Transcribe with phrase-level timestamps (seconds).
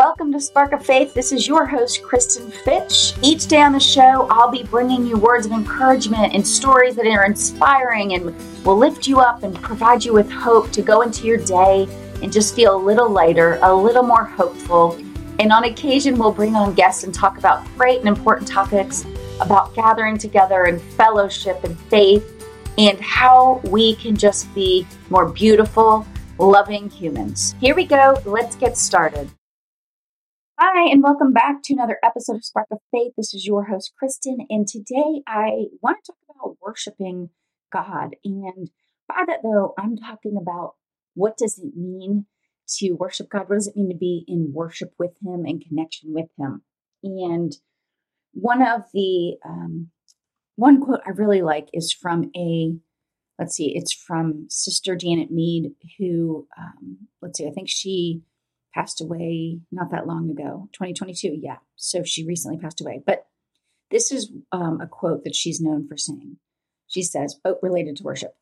[0.00, 1.12] welcome to Spark of Faith.
[1.12, 3.12] This is your host, Kristin Fitch.
[3.22, 7.06] Each day on the show, I'll be bringing you words of encouragement and stories that
[7.06, 8.34] are inspiring and
[8.64, 11.86] will lift you up and provide you with hope to go into your day
[12.22, 14.94] and just feel a little lighter, a little more hopeful.
[15.38, 19.04] And on occasion, we'll bring on guests and talk about great and important topics
[19.38, 22.48] about gathering together and fellowship and faith
[22.78, 26.06] and how we can just be more beautiful,
[26.38, 27.54] loving humans.
[27.60, 28.18] Here we go.
[28.24, 29.30] Let's get started.
[30.62, 33.14] Hi, and welcome back to another episode of Spark of Faith.
[33.16, 37.30] This is your host, Kristin, and today I want to talk about worshiping
[37.72, 38.16] God.
[38.26, 38.70] And
[39.08, 40.74] by that, though, I'm talking about
[41.14, 42.26] what does it mean
[42.76, 43.48] to worship God?
[43.48, 46.60] What does it mean to be in worship with Him and connection with Him?
[47.02, 47.56] And
[48.32, 49.88] one of the um,
[50.56, 52.74] one quote I really like is from a
[53.38, 58.20] let's see, it's from Sister Janet Mead, who um, let's see, I think she
[58.74, 61.38] passed away not that long ago, 2022.
[61.40, 61.56] Yeah.
[61.76, 63.02] So she recently passed away.
[63.04, 63.26] But
[63.90, 66.36] this is um, a quote that she's known for saying.
[66.86, 68.34] She says, oh, related to worship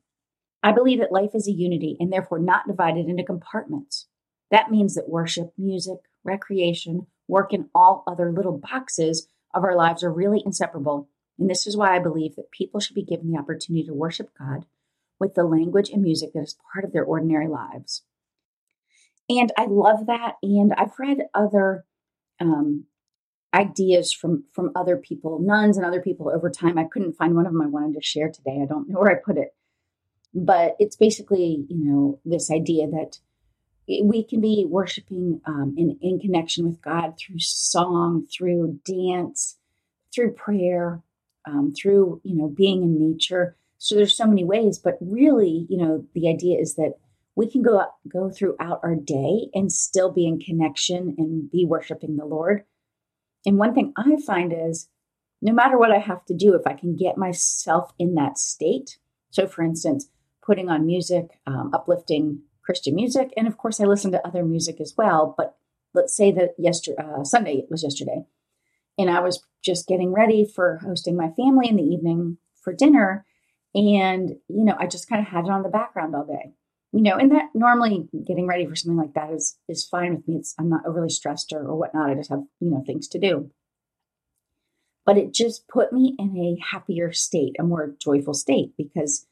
[0.62, 4.06] I believe that life is a unity and therefore not divided into compartments.
[4.50, 10.02] That means that worship, music, recreation, work, and all other little boxes of our lives
[10.02, 11.08] are really inseparable.
[11.38, 14.30] And this is why I believe that people should be given the opportunity to worship
[14.36, 14.66] God
[15.20, 18.02] with the language and music that is part of their ordinary lives.
[19.28, 20.36] And I love that.
[20.42, 21.84] And I've read other
[22.40, 22.84] um,
[23.54, 26.78] ideas from from other people, nuns and other people over time.
[26.78, 28.60] I couldn't find one of them I wanted to share today.
[28.62, 29.54] I don't know where I put it,
[30.34, 33.18] but it's basically you know this idea that
[34.02, 39.56] we can be worshiping um, in in connection with God through song, through dance,
[40.14, 41.02] through prayer,
[41.46, 43.56] um, through you know being in nature.
[43.78, 46.94] So there's so many ways, but really, you know, the idea is that
[47.38, 47.80] we can go
[48.12, 52.64] go throughout our day and still be in connection and be worshiping the Lord.
[53.46, 54.88] And one thing I find is
[55.40, 58.98] no matter what I have to do, if I can get myself in that state.
[59.30, 60.08] So, for instance,
[60.44, 64.80] putting on music, um, uplifting Christian music, and of course, I listen to other music
[64.80, 65.36] as well.
[65.38, 65.54] But
[65.94, 68.24] let's say that yesterday, uh, Sunday was yesterday,
[68.98, 73.24] and I was just getting ready for hosting my family in the evening for dinner,
[73.76, 76.54] and you know, I just kind of had it on the background all day
[76.92, 80.26] you know, and that normally getting ready for something like that is is fine with
[80.26, 80.36] me.
[80.36, 82.10] It's I'm not overly stressed or, or whatnot.
[82.10, 83.50] I just have, you know, things to do.
[85.04, 89.26] But it just put me in a happier state, a more joyful state, because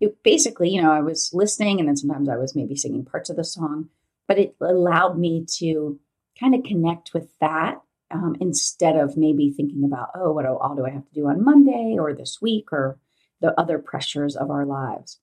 [0.00, 3.30] it basically, you know, I was listening and then sometimes I was maybe singing parts
[3.30, 3.88] of the song,
[4.26, 6.00] but it allowed me to
[6.38, 7.80] kind of connect with that
[8.10, 11.44] um, instead of maybe thinking about, oh, what all do I have to do on
[11.44, 12.98] Monday or this week or
[13.40, 15.20] the other pressures of our lives.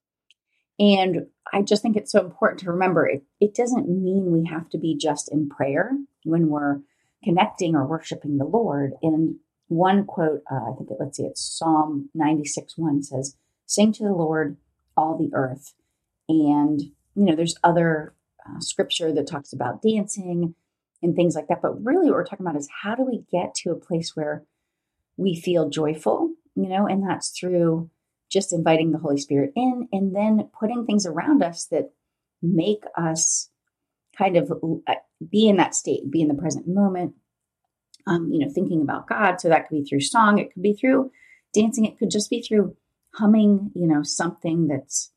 [0.79, 4.69] And I just think it's so important to remember it, it doesn't mean we have
[4.69, 5.91] to be just in prayer
[6.23, 6.79] when we're
[7.23, 8.93] connecting or worshiping the Lord.
[9.01, 9.35] And
[9.67, 13.35] one quote, uh, I think it, let's see, it's Psalm 96 1 says,
[13.65, 14.57] Sing to the Lord,
[14.95, 15.73] all the earth.
[16.27, 18.15] And, you know, there's other
[18.47, 20.55] uh, scripture that talks about dancing
[21.03, 21.61] and things like that.
[21.61, 24.43] But really, what we're talking about is how do we get to a place where
[25.17, 27.89] we feel joyful, you know, and that's through
[28.29, 31.91] just inviting the Holy Spirit in and then putting things around us that
[32.41, 33.49] make us
[34.17, 34.51] kind of
[34.87, 34.93] uh,
[35.29, 37.13] be in that state, be in the present moment,
[38.07, 39.39] um, you know, thinking about God.
[39.39, 41.11] So that could be through song, it could be through
[41.53, 42.75] dancing, it could just be through
[43.15, 45.11] humming, you know, something that's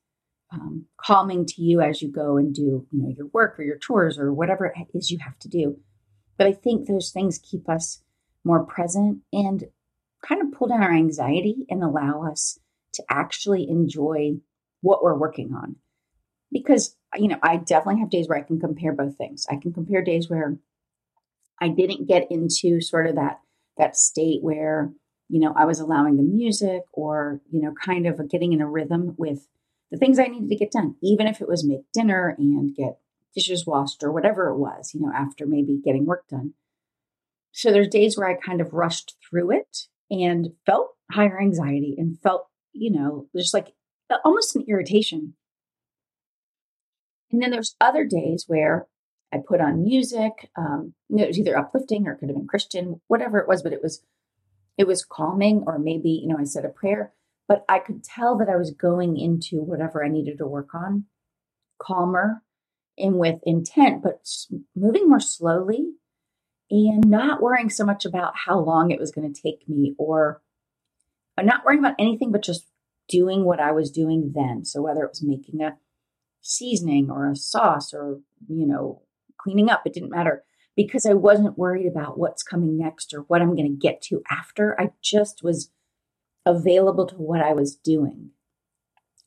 [0.53, 3.79] um, calming to you as you go and do, you know, your work or your
[3.79, 5.79] chores or whatever it is you have to do.
[6.37, 8.03] But I think those things keep us
[8.45, 9.65] more present and
[10.27, 12.59] kind of pull down our anxiety and allow us
[12.95, 14.37] to actually enjoy
[14.81, 15.77] what we're working on.
[16.51, 19.47] Because, you know, I definitely have days where I can compare both things.
[19.51, 20.59] I can compare days where
[21.61, 23.41] I didn't get into sort of that
[23.79, 24.93] that state where,
[25.29, 28.69] you know, I was allowing the music or, you know, kind of getting in a
[28.69, 29.49] rhythm with
[29.91, 32.99] the things I needed to get done, even if it was make dinner and get
[33.35, 36.53] dishes washed or whatever it was, you know, after maybe getting work done.
[37.53, 42.19] So there's days where I kind of rushed through it and felt higher anxiety and
[42.21, 43.75] felt you know, just like
[44.25, 45.35] almost an irritation.
[47.31, 48.87] And then there's other days where
[49.33, 50.51] I put on music.
[50.57, 53.49] Um, you know, it was either uplifting or it could have been Christian, whatever it
[53.49, 54.03] was, but it was
[54.79, 57.13] it was calming, or maybe you know I said a prayer.
[57.49, 61.05] But I could tell that I was going into whatever I needed to work on,
[61.79, 62.43] calmer
[62.99, 64.27] and with intent, but
[64.77, 65.93] moving more slowly
[66.71, 70.42] and not worrying so much about how long it was going to take me or
[71.37, 72.67] I'm not worrying about anything but just
[73.09, 74.65] doing what I was doing then.
[74.65, 75.77] So whether it was making a
[76.41, 79.03] seasoning or a sauce or, you know,
[79.39, 80.45] cleaning up, it didn't matter.
[80.77, 84.23] because I wasn't worried about what's coming next or what I'm going to get to
[84.31, 84.81] after.
[84.81, 85.71] I just was
[86.47, 88.31] available to what I was doing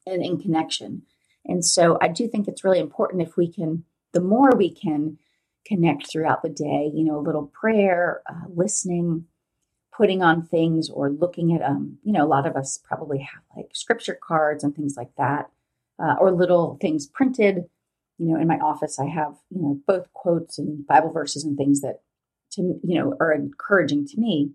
[0.06, 1.04] and in connection.
[1.46, 5.18] And so I do think it's really important if we can, the more we can
[5.66, 9.26] connect throughout the day, you know, a little prayer, uh, listening,
[9.96, 13.42] putting on things or looking at, um, you know, a lot of us probably have
[13.56, 15.50] like scripture cards and things like that,
[16.00, 17.66] uh, or little things printed.
[18.18, 21.58] You know, in my office, I have, you know, both quotes and Bible verses and
[21.58, 22.02] things that,
[22.54, 24.52] to, you know, are encouraging to me.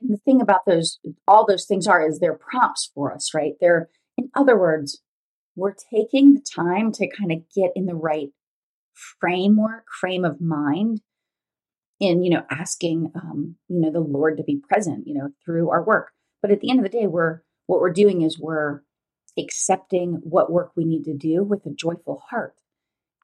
[0.00, 3.54] And the thing about those, all those things are, is they're prompts for us, right?
[3.60, 3.88] They're,
[4.18, 5.00] in other words,
[5.54, 8.28] we're taking the time to kind of get in the right
[8.92, 11.00] framework, frame of mind
[12.00, 15.70] in, you know, asking, um, you know, the Lord to be present, you know, through
[15.70, 16.12] our work.
[16.42, 18.82] But at the end of the day, we're, what we're doing is we're
[19.38, 22.54] accepting what work we need to do with a joyful heart.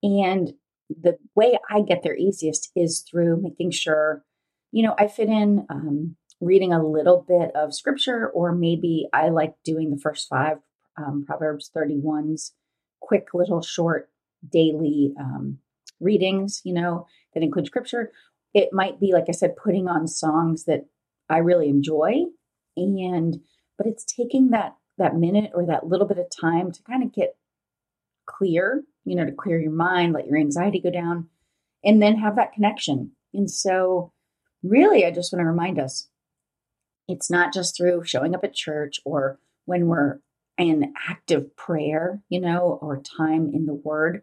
[0.03, 0.55] And
[0.89, 4.25] the way I get there easiest is through making sure,
[4.73, 9.29] you know, I fit in um, reading a little bit of scripture, or maybe I
[9.29, 10.59] like doing the first five
[10.97, 12.53] um, Proverbs 31's
[13.01, 14.11] quick little short
[14.51, 15.59] daily um,
[16.01, 18.13] readings, you know, that include scripture.
[18.55, 20.87] It might be, like I said, putting on songs that
[21.29, 22.25] I really enjoy.
[22.77, 23.41] And,
[23.79, 27.13] but it's taking that, that minute or that little bit of time to kind of
[27.13, 27.37] get
[28.27, 31.29] clear, you know, to clear your mind, let your anxiety go down,
[31.85, 33.13] and then have that connection.
[33.35, 34.13] And so,
[34.63, 36.09] really, I just want to remind us
[37.09, 40.21] it's not just through showing up at church or when we're
[40.59, 44.23] in active prayer, you know, or time in the Word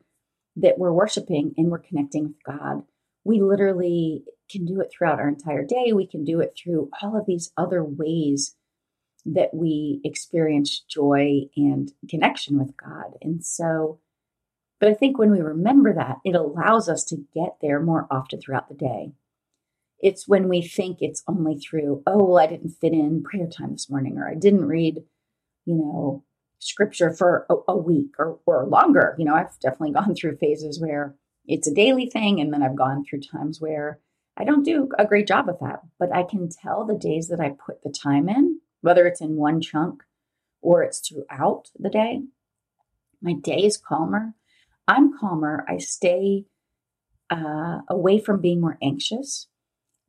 [0.55, 2.83] that we're worshiping and we're connecting with God.
[3.29, 5.93] We literally can do it throughout our entire day.
[5.93, 8.55] We can do it through all of these other ways
[9.23, 13.17] that we experience joy and connection with God.
[13.21, 13.99] And so,
[14.79, 18.41] but I think when we remember that, it allows us to get there more often
[18.41, 19.11] throughout the day.
[19.99, 23.73] It's when we think it's only through, oh, well, I didn't fit in prayer time
[23.73, 25.03] this morning, or I didn't read,
[25.65, 26.23] you know,
[26.57, 29.15] scripture for a, a week or, or longer.
[29.19, 31.13] You know, I've definitely gone through phases where
[31.49, 33.99] it's a daily thing, and then I've gone through times where
[34.37, 35.81] I don't do a great job of that.
[35.97, 39.35] But I can tell the days that I put the time in, whether it's in
[39.35, 40.03] one chunk
[40.61, 42.21] or it's throughout the day,
[43.21, 44.33] my day is calmer.
[44.87, 45.65] I'm calmer.
[45.67, 46.45] I stay
[47.29, 49.47] uh, away from being more anxious.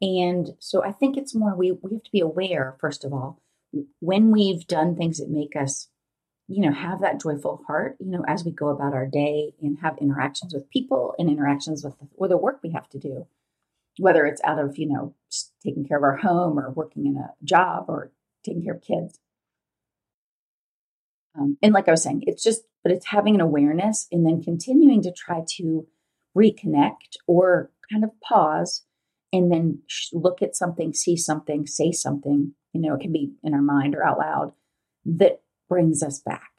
[0.00, 3.42] And so I think it's more, we, we have to be aware, first of all,
[4.00, 5.88] when we've done things that make us,
[6.50, 9.78] you know, have that joyful heart, you know, as we go about our day and
[9.78, 13.24] have interactions with people and interactions with, with the work we have to do,
[13.98, 15.14] whether it's out of, you know,
[15.62, 18.10] taking care of our home or working in a job or
[18.44, 19.20] taking care of kids.
[21.38, 24.42] Um, and like I was saying, it's just, but it's having an awareness and then
[24.42, 25.86] continuing to try to
[26.36, 28.84] reconnect or kind of pause
[29.32, 29.82] and then
[30.12, 33.94] look at something, see something, say something, you know, it can be in our mind
[33.94, 34.52] or out loud
[35.04, 36.50] that brings us back,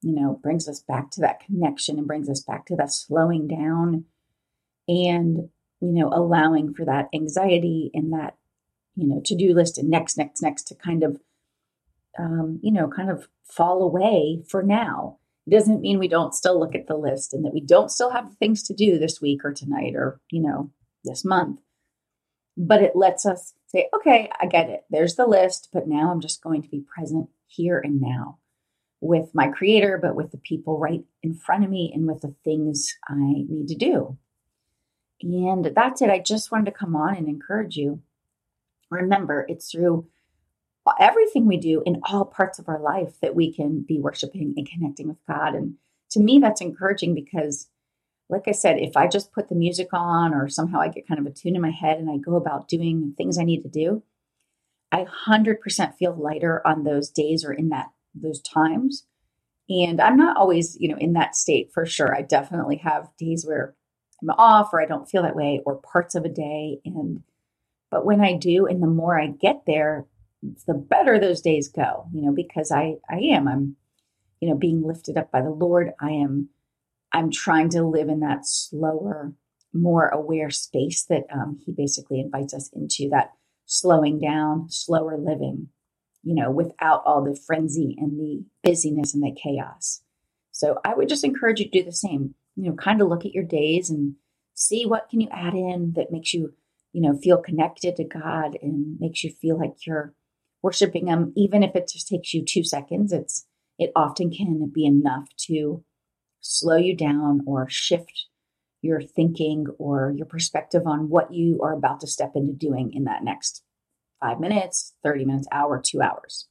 [0.00, 3.46] you know, brings us back to that connection and brings us back to that slowing
[3.46, 4.06] down
[4.88, 5.50] and,
[5.80, 8.36] you know, allowing for that anxiety and that,
[8.94, 11.20] you know, to do list and next, next, next to kind of,
[12.18, 15.18] um, you know, kind of fall away for now.
[15.46, 18.10] It doesn't mean we don't still look at the list and that we don't still
[18.10, 20.70] have things to do this week or tonight or, you know,
[21.04, 21.58] this month
[22.56, 24.84] but it lets us say, okay, I get it.
[24.90, 28.38] There's the list, but now I'm just going to be present here and now
[29.02, 32.34] with my creator, but with the people right in front of me and with the
[32.44, 34.16] things I need to do.
[35.20, 36.08] And that's it.
[36.08, 38.00] I just wanted to come on and encourage you.
[38.90, 40.06] Remember, it's through
[41.00, 44.68] everything we do in all parts of our life that we can be worshiping and
[44.68, 45.54] connecting with God.
[45.54, 45.74] And
[46.12, 47.68] to me, that's encouraging because
[48.28, 51.20] like I said, if I just put the music on or somehow I get kind
[51.20, 53.68] of a tune in my head and I go about doing things I need to
[53.68, 54.04] do,
[54.92, 59.06] I 100% feel lighter on those days or in that those times.
[59.68, 62.14] And I'm not always, you know, in that state for sure.
[62.14, 63.74] I definitely have days where
[64.20, 67.22] I'm off or I don't feel that way or parts of a day and
[67.92, 70.06] but when I do and the more I get there,
[70.66, 73.76] the better those days go, you know, because I I am I'm
[74.40, 75.92] you know being lifted up by the Lord.
[76.00, 76.48] I am
[77.12, 79.34] I'm trying to live in that slower,
[79.74, 83.32] more aware space that um, he basically invites us into that
[83.66, 85.68] slowing down, slower living,
[86.22, 90.02] you know, without all the frenzy and the busyness and the chaos.
[90.50, 92.34] So I would just encourage you to do the same.
[92.56, 94.14] You know, kind of look at your days and
[94.54, 96.52] see what can you add in that makes you,
[96.92, 100.14] you know, feel connected to God and makes you feel like you're
[100.62, 103.12] worshiping him even if it just takes you 2 seconds.
[103.12, 103.46] It's
[103.78, 105.82] it often can be enough to
[106.40, 108.26] slow you down or shift
[108.82, 113.04] your thinking or your perspective on what you are about to step into doing in
[113.04, 113.62] that next
[114.22, 116.46] five minutes, 30 minutes, hour, two hours.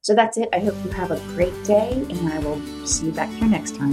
[0.00, 0.48] So that's it.
[0.54, 3.76] I hope you have a great day, and I will see you back here next
[3.76, 3.92] time.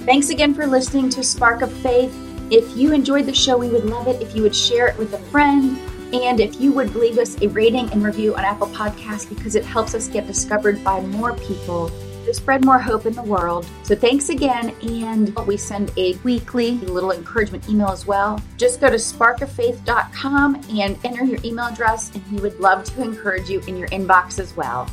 [0.00, 2.12] Thanks again for listening to Spark of Faith.
[2.50, 5.14] If you enjoyed the show, we would love it if you would share it with
[5.14, 5.78] a friend.
[6.12, 9.64] And if you would leave us a rating and review on Apple Podcasts because it
[9.64, 11.90] helps us get discovered by more people
[12.24, 13.66] to spread more hope in the world.
[13.82, 14.74] So thanks again.
[14.82, 18.40] And we send a weekly little encouragement email as well.
[18.56, 23.48] Just go to sparkoffaith.com and enter your email address, and we would love to encourage
[23.48, 24.88] you in your inbox as well.